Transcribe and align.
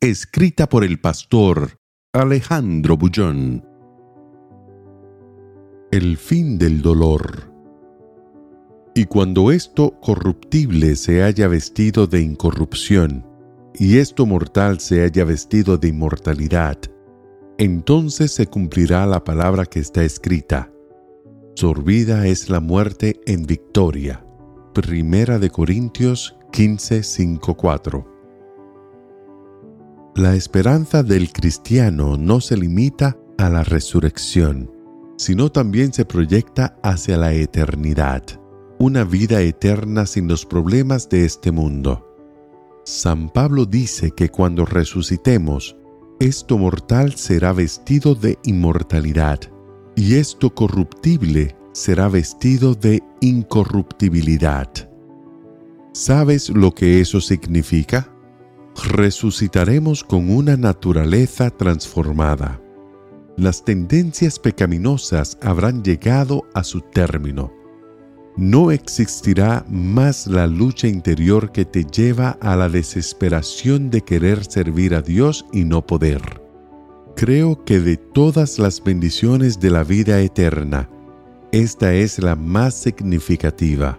Escrita 0.00 0.68
por 0.68 0.84
el 0.84 1.00
pastor 1.00 1.80
Alejandro 2.12 2.96
Bullón. 2.96 3.66
El 5.90 6.16
fin 6.16 6.56
del 6.56 6.82
dolor. 6.82 7.52
Y 8.94 9.06
cuando 9.06 9.50
esto 9.50 9.98
corruptible 10.00 10.94
se 10.94 11.24
haya 11.24 11.48
vestido 11.48 12.06
de 12.06 12.20
incorrupción, 12.20 13.26
y 13.74 13.98
esto 13.98 14.24
mortal 14.24 14.78
se 14.78 15.02
haya 15.02 15.24
vestido 15.24 15.78
de 15.78 15.88
inmortalidad, 15.88 16.78
entonces 17.58 18.30
se 18.30 18.46
cumplirá 18.46 19.04
la 19.04 19.24
palabra 19.24 19.66
que 19.66 19.80
está 19.80 20.04
escrita. 20.04 20.70
Sorbida 21.56 22.28
es 22.28 22.48
la 22.48 22.60
muerte 22.60 23.18
en 23.26 23.46
victoria. 23.46 24.24
Primera 24.74 25.40
de 25.40 25.50
Corintios 25.50 26.36
15, 26.52 27.02
5, 27.02 27.56
4. 27.56 28.17
La 30.18 30.34
esperanza 30.34 31.04
del 31.04 31.30
cristiano 31.30 32.16
no 32.16 32.40
se 32.40 32.56
limita 32.56 33.16
a 33.38 33.48
la 33.48 33.62
resurrección, 33.62 34.68
sino 35.16 35.52
también 35.52 35.92
se 35.92 36.04
proyecta 36.04 36.76
hacia 36.82 37.16
la 37.16 37.32
eternidad, 37.34 38.24
una 38.80 39.04
vida 39.04 39.40
eterna 39.42 40.06
sin 40.06 40.26
los 40.26 40.44
problemas 40.44 41.08
de 41.08 41.24
este 41.24 41.52
mundo. 41.52 42.04
San 42.84 43.28
Pablo 43.28 43.64
dice 43.64 44.10
que 44.10 44.28
cuando 44.28 44.66
resucitemos, 44.66 45.76
esto 46.18 46.58
mortal 46.58 47.14
será 47.14 47.52
vestido 47.52 48.16
de 48.16 48.40
inmortalidad, 48.42 49.38
y 49.94 50.16
esto 50.16 50.52
corruptible 50.52 51.54
será 51.70 52.08
vestido 52.08 52.74
de 52.74 53.04
incorruptibilidad. 53.20 54.68
¿Sabes 55.92 56.48
lo 56.48 56.74
que 56.74 57.00
eso 57.00 57.20
significa? 57.20 58.17
Resucitaremos 58.86 60.04
con 60.04 60.30
una 60.30 60.56
naturaleza 60.56 61.50
transformada. 61.50 62.60
Las 63.36 63.64
tendencias 63.64 64.38
pecaminosas 64.38 65.38
habrán 65.42 65.82
llegado 65.82 66.44
a 66.54 66.64
su 66.64 66.80
término. 66.80 67.52
No 68.36 68.70
existirá 68.70 69.64
más 69.68 70.26
la 70.26 70.46
lucha 70.46 70.86
interior 70.86 71.50
que 71.52 71.64
te 71.64 71.84
lleva 71.84 72.38
a 72.40 72.56
la 72.56 72.68
desesperación 72.68 73.90
de 73.90 74.02
querer 74.02 74.44
servir 74.44 74.94
a 74.94 75.02
Dios 75.02 75.46
y 75.52 75.64
no 75.64 75.86
poder. 75.86 76.22
Creo 77.16 77.64
que 77.64 77.80
de 77.80 77.96
todas 77.96 78.58
las 78.58 78.82
bendiciones 78.82 79.58
de 79.58 79.70
la 79.70 79.82
vida 79.82 80.20
eterna, 80.20 80.88
esta 81.50 81.94
es 81.94 82.20
la 82.20 82.36
más 82.36 82.74
significativa 82.74 83.98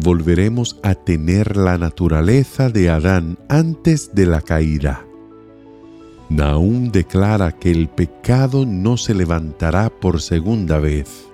volveremos 0.00 0.78
a 0.82 0.94
tener 0.94 1.56
la 1.56 1.78
naturaleza 1.78 2.68
de 2.68 2.90
Adán 2.90 3.38
antes 3.48 4.14
de 4.14 4.26
la 4.26 4.40
caída. 4.40 5.04
Nahum 6.28 6.90
declara 6.90 7.52
que 7.52 7.70
el 7.70 7.88
pecado 7.88 8.66
no 8.66 8.96
se 8.96 9.14
levantará 9.14 9.90
por 9.90 10.20
segunda 10.20 10.78
vez. 10.78 11.26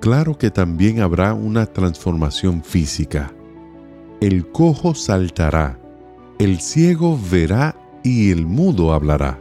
Claro 0.00 0.38
que 0.38 0.50
también 0.50 1.00
habrá 1.00 1.34
una 1.34 1.66
transformación 1.66 2.62
física. 2.62 3.32
El 4.20 4.46
cojo 4.46 4.94
saltará, 4.94 5.78
el 6.38 6.60
ciego 6.60 7.18
verá 7.30 7.76
y 8.02 8.30
el 8.30 8.46
mudo 8.46 8.92
hablará. 8.94 9.38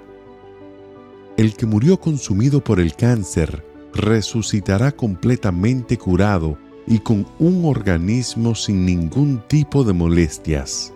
El 1.38 1.56
que 1.56 1.68
murió 1.68 2.00
consumido 2.00 2.64
por 2.64 2.80
el 2.80 2.96
cáncer 2.96 3.64
resucitará 3.94 4.92
completamente 4.92 5.98
curado 5.98 6.58
y 6.88 7.00
con 7.00 7.28
un 7.38 7.66
organismo 7.66 8.56
sin 8.56 8.86
ningún 8.86 9.44
tipo 9.48 9.84
de 9.84 9.94
molestias. 9.94 10.94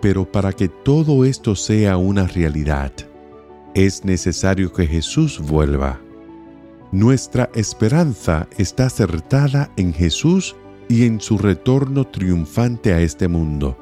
Pero 0.00 0.30
para 0.30 0.52
que 0.52 0.68
todo 0.68 1.24
esto 1.24 1.54
sea 1.54 1.96
una 1.98 2.26
realidad, 2.26 2.92
es 3.74 4.04
necesario 4.04 4.72
que 4.72 4.86
Jesús 4.86 5.38
vuelva. 5.38 6.00
Nuestra 6.90 7.50
esperanza 7.54 8.48
está 8.56 8.86
acertada 8.86 9.70
en 9.76 9.92
Jesús 9.92 10.56
y 10.88 11.04
en 11.04 11.20
su 11.20 11.36
retorno 11.36 12.06
triunfante 12.06 12.94
a 12.94 13.00
este 13.02 13.28
mundo. 13.28 13.76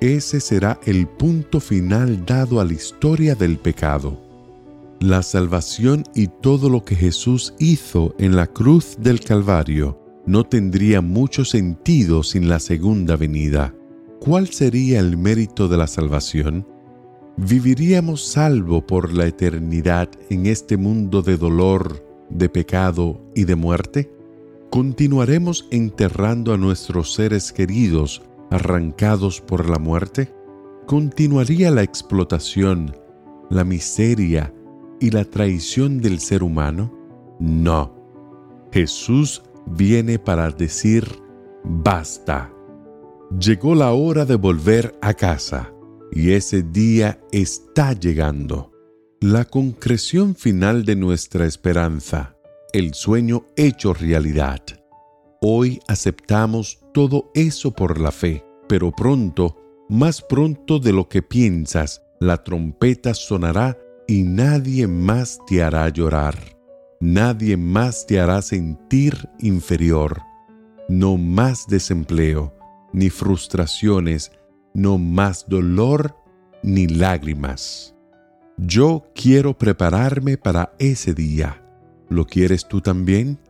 Ese 0.00 0.40
será 0.40 0.78
el 0.84 1.06
punto 1.06 1.60
final 1.60 2.26
dado 2.26 2.60
a 2.60 2.64
la 2.64 2.74
historia 2.74 3.34
del 3.34 3.56
pecado. 3.56 4.20
La 5.00 5.22
salvación 5.22 6.04
y 6.14 6.26
todo 6.26 6.68
lo 6.68 6.84
que 6.84 6.94
Jesús 6.94 7.54
hizo 7.58 8.14
en 8.18 8.36
la 8.36 8.46
cruz 8.46 8.96
del 8.98 9.20
Calvario 9.20 10.01
no 10.26 10.44
tendría 10.44 11.00
mucho 11.00 11.44
sentido 11.44 12.22
sin 12.22 12.48
la 12.48 12.60
segunda 12.60 13.16
venida. 13.16 13.74
¿Cuál 14.20 14.48
sería 14.48 15.00
el 15.00 15.16
mérito 15.16 15.68
de 15.68 15.76
la 15.76 15.86
salvación? 15.86 16.66
¿Viviríamos 17.36 18.24
salvo 18.24 18.86
por 18.86 19.12
la 19.12 19.26
eternidad 19.26 20.08
en 20.30 20.46
este 20.46 20.76
mundo 20.76 21.22
de 21.22 21.36
dolor, 21.36 22.06
de 22.30 22.48
pecado 22.48 23.20
y 23.34 23.44
de 23.44 23.56
muerte? 23.56 24.12
¿Continuaremos 24.70 25.66
enterrando 25.70 26.54
a 26.54 26.56
nuestros 26.56 27.14
seres 27.14 27.52
queridos 27.52 28.22
arrancados 28.50 29.40
por 29.40 29.68
la 29.68 29.78
muerte? 29.78 30.32
¿Continuaría 30.86 31.70
la 31.70 31.82
explotación, 31.82 32.96
la 33.50 33.64
miseria 33.64 34.54
y 35.00 35.10
la 35.10 35.24
traición 35.24 36.00
del 36.00 36.20
ser 36.20 36.42
humano? 36.42 36.92
No. 37.40 37.94
Jesús 38.72 39.42
viene 39.66 40.18
para 40.18 40.50
decir, 40.50 41.06
basta. 41.64 42.52
Llegó 43.38 43.74
la 43.74 43.92
hora 43.92 44.24
de 44.24 44.36
volver 44.36 44.94
a 45.00 45.14
casa 45.14 45.72
y 46.10 46.32
ese 46.32 46.62
día 46.62 47.20
está 47.32 47.92
llegando. 47.94 48.70
La 49.20 49.44
concreción 49.44 50.34
final 50.34 50.84
de 50.84 50.96
nuestra 50.96 51.46
esperanza, 51.46 52.36
el 52.72 52.92
sueño 52.94 53.46
hecho 53.56 53.94
realidad. 53.94 54.60
Hoy 55.40 55.80
aceptamos 55.88 56.80
todo 56.92 57.30
eso 57.34 57.72
por 57.72 57.98
la 58.00 58.12
fe, 58.12 58.44
pero 58.68 58.92
pronto, 58.92 59.56
más 59.88 60.22
pronto 60.22 60.78
de 60.78 60.92
lo 60.92 61.08
que 61.08 61.22
piensas, 61.22 62.02
la 62.20 62.44
trompeta 62.44 63.14
sonará 63.14 63.78
y 64.06 64.22
nadie 64.22 64.86
más 64.86 65.38
te 65.46 65.62
hará 65.62 65.88
llorar. 65.88 66.51
Nadie 67.04 67.56
más 67.56 68.06
te 68.06 68.20
hará 68.20 68.40
sentir 68.42 69.28
inferior. 69.40 70.22
No 70.88 71.16
más 71.16 71.66
desempleo, 71.66 72.54
ni 72.92 73.10
frustraciones, 73.10 74.30
no 74.72 74.98
más 74.98 75.48
dolor, 75.48 76.14
ni 76.62 76.86
lágrimas. 76.86 77.96
Yo 78.56 79.02
quiero 79.16 79.58
prepararme 79.58 80.36
para 80.36 80.76
ese 80.78 81.12
día. 81.12 81.60
¿Lo 82.08 82.24
quieres 82.24 82.68
tú 82.68 82.80
también? 82.80 83.40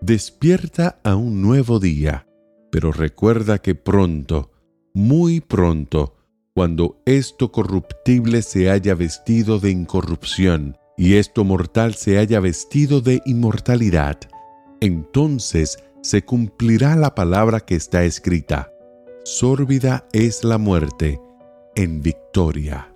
Despierta 0.00 0.98
a 1.04 1.14
un 1.14 1.42
nuevo 1.42 1.80
día, 1.80 2.26
pero 2.70 2.92
recuerda 2.92 3.58
que 3.58 3.74
pronto, 3.74 4.52
muy 4.94 5.42
pronto, 5.42 6.16
cuando 6.54 7.02
esto 7.04 7.52
corruptible 7.52 8.40
se 8.40 8.70
haya 8.70 8.94
vestido 8.94 9.58
de 9.58 9.68
incorrupción, 9.68 10.78
y 10.96 11.14
esto 11.14 11.44
mortal 11.44 11.94
se 11.94 12.18
haya 12.18 12.40
vestido 12.40 13.00
de 13.00 13.20
inmortalidad, 13.24 14.18
entonces 14.80 15.78
se 16.02 16.24
cumplirá 16.24 16.96
la 16.96 17.14
palabra 17.14 17.60
que 17.60 17.76
está 17.76 18.04
escrita. 18.04 18.72
Sórbida 19.24 20.06
es 20.12 20.42
la 20.42 20.58
muerte 20.58 21.20
en 21.76 22.02
victoria. 22.02 22.92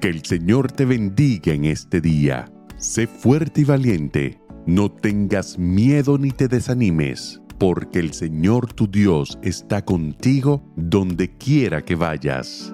Que 0.00 0.08
el 0.08 0.24
Señor 0.24 0.72
te 0.72 0.84
bendiga 0.84 1.52
en 1.52 1.66
este 1.66 2.00
día. 2.00 2.50
Sé 2.78 3.06
fuerte 3.06 3.60
y 3.60 3.64
valiente. 3.64 4.40
No 4.66 4.90
tengas 4.90 5.58
miedo 5.58 6.18
ni 6.18 6.30
te 6.30 6.48
desanimes, 6.48 7.40
porque 7.58 7.98
el 7.98 8.12
Señor 8.14 8.72
tu 8.72 8.90
Dios 8.90 9.38
está 9.42 9.84
contigo 9.84 10.62
donde 10.76 11.36
quiera 11.36 11.84
que 11.84 11.94
vayas. 11.94 12.72